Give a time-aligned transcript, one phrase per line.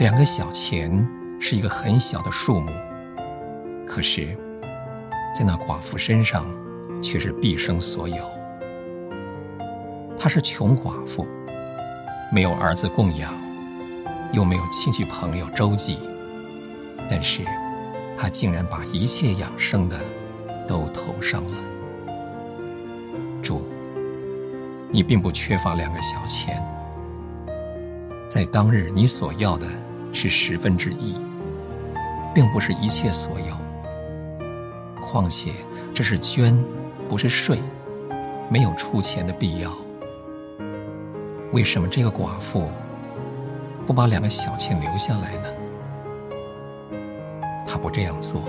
[0.00, 1.06] 两个小钱
[1.38, 2.72] 是一个很小的数目，
[3.86, 4.34] 可是，
[5.38, 6.46] 在那寡妇身上
[7.02, 8.16] 却是毕生所有。
[10.18, 11.26] 她是穷寡妇，
[12.32, 13.30] 没有儿子供养，
[14.32, 15.98] 又没有亲戚朋友周济，
[17.06, 17.42] 但是
[18.16, 20.00] 她竟然把一切养生的
[20.66, 21.58] 都投上了。
[23.42, 23.68] 主，
[24.90, 26.58] 你并不缺乏两个小钱，
[28.30, 29.66] 在当日你所要的
[30.12, 31.16] 是十分之一，
[32.34, 33.56] 并不是一切所有。
[35.00, 35.52] 况且
[35.94, 36.56] 这是捐，
[37.08, 37.58] 不是税，
[38.48, 39.72] 没有出钱的必要。
[41.52, 42.68] 为什么这个寡妇
[43.86, 45.48] 不把两个小钱留下来呢？
[47.66, 48.42] 她不这样做，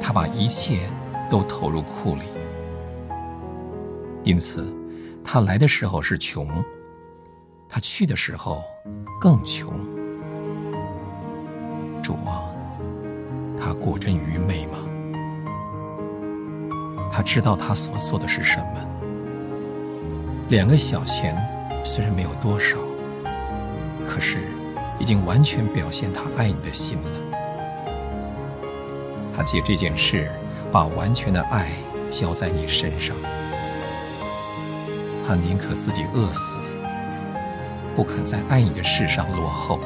[0.00, 0.80] 她把一切
[1.30, 2.22] 都投入库里。
[4.24, 4.74] 因此，
[5.24, 6.48] 她来的时候是穷，
[7.68, 8.62] 她去的时候
[9.20, 9.72] 更穷。
[12.02, 12.42] 主啊，
[13.60, 14.78] 他果真愚昧吗？
[17.12, 18.88] 他知道他所做的是什么？
[20.48, 21.36] 两个小钱
[21.84, 22.76] 虽然没有多少，
[24.06, 24.48] 可是
[24.98, 27.10] 已经完全表现他爱你的心了。
[29.34, 30.28] 他借这件事，
[30.72, 31.68] 把完全的爱
[32.10, 33.16] 交在你身上。
[35.26, 36.58] 他宁可自己饿死，
[37.94, 39.78] 不肯在爱你的事上落后。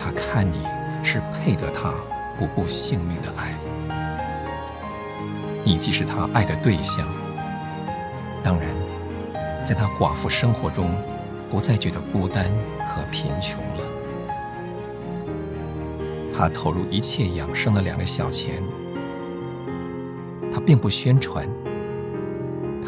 [0.00, 0.66] 他看你
[1.02, 1.92] 是配得他
[2.38, 3.54] 不顾性命的爱。
[5.64, 7.06] 你既是他爱的对象，
[8.42, 8.70] 当然，
[9.64, 10.90] 在他寡妇生活中，
[11.50, 12.44] 不再觉得孤单
[12.86, 13.84] 和贫穷了。
[16.36, 18.62] 他投入一切养生的两个小钱，
[20.52, 21.46] 他并不宣传。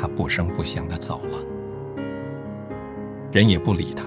[0.00, 1.38] 他不声不响的走了，
[3.30, 4.04] 人也不理他。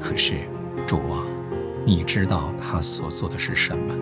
[0.00, 0.36] 可是，
[0.86, 1.26] 主啊，
[1.84, 3.94] 你知道他所做的是什么？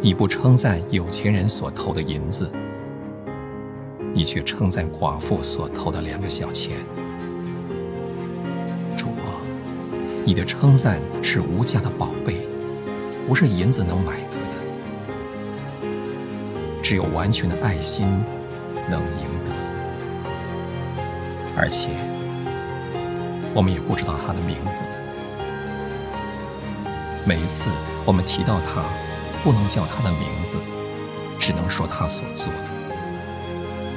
[0.00, 2.50] 你不称赞有钱人所投的银子，
[4.12, 6.76] 你却称赞寡妇所投的两个小钱。
[8.96, 9.40] 主啊，
[10.24, 12.48] 你的称赞是无价的宝贝，
[13.26, 14.56] 不是银子能买得的。
[16.82, 18.06] 只有完全的爱心。
[18.88, 19.50] 能赢得，
[21.56, 21.88] 而且
[23.52, 24.84] 我们也不知道他的名字。
[27.26, 27.68] 每一次
[28.04, 28.84] 我们提到他，
[29.42, 30.56] 不能叫他的名字，
[31.40, 32.70] 只能说他所做的。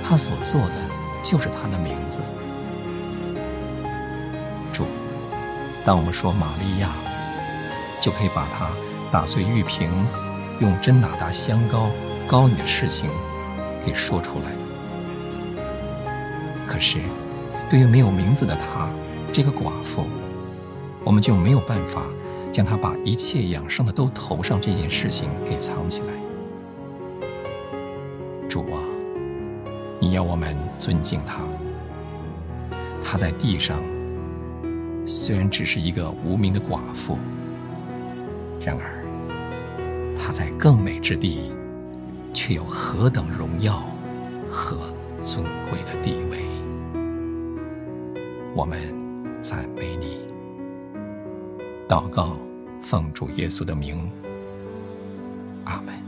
[0.03, 0.75] 他所做的
[1.23, 2.22] 就是他的名字。
[4.73, 4.88] 主，
[5.85, 6.89] 当我们说玛利亚，
[8.01, 8.72] 就可以把他
[9.12, 9.91] 打碎玉瓶，
[10.59, 11.91] 用针打打香膏
[12.25, 13.07] 膏你的事情
[13.85, 14.45] 给说出来。
[16.66, 16.97] 可是，
[17.69, 18.89] 对于没有名字的她，
[19.31, 20.07] 这个寡妇，
[21.03, 22.01] 我们就没有办法
[22.51, 26.13] 将他把一切养生的都投上这件事情给藏起来。
[28.47, 28.81] 主啊，
[29.99, 31.43] 你要我们尊敬他。
[33.03, 33.79] 他在地上
[35.05, 37.17] 虽然只是一个无名的寡妇，
[38.59, 39.03] 然而
[40.15, 41.51] 他在更美之地，
[42.33, 43.83] 却有何等荣耀
[44.47, 44.77] 和
[45.23, 46.39] 尊贵的地位。
[48.55, 48.79] 我们
[49.41, 50.17] 赞美你，
[51.89, 52.38] 祷告，
[52.83, 54.11] 奉主耶稣的名，
[55.66, 55.98] 阿门。